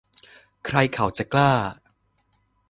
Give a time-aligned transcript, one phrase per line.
[0.65, 1.51] ใครเขาจะกล้า